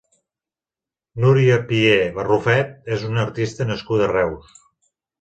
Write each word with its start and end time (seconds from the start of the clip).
Núria 1.25 1.59
Pié 1.73 1.93
Barrufet 2.17 2.91
és 2.99 3.07
una 3.13 3.25
artista 3.29 3.71
nascuda 3.75 4.09
a 4.11 4.13
Reus. 4.19 4.61